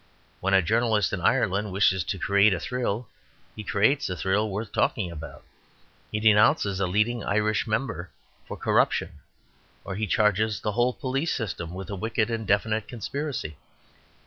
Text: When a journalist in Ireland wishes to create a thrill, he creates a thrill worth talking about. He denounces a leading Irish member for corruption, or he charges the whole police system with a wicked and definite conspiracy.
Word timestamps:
When 0.39 0.55
a 0.55 0.63
journalist 0.63 1.13
in 1.13 1.21
Ireland 1.21 1.71
wishes 1.71 2.03
to 2.05 2.17
create 2.17 2.55
a 2.55 2.59
thrill, 2.59 3.07
he 3.55 3.63
creates 3.63 4.09
a 4.09 4.15
thrill 4.17 4.49
worth 4.49 4.71
talking 4.71 5.11
about. 5.11 5.43
He 6.11 6.19
denounces 6.19 6.79
a 6.79 6.87
leading 6.87 7.23
Irish 7.23 7.67
member 7.67 8.09
for 8.47 8.57
corruption, 8.57 9.19
or 9.83 9.93
he 9.93 10.07
charges 10.07 10.59
the 10.59 10.71
whole 10.71 10.93
police 10.93 11.35
system 11.35 11.75
with 11.75 11.91
a 11.91 11.95
wicked 11.95 12.31
and 12.31 12.47
definite 12.47 12.87
conspiracy. 12.87 13.57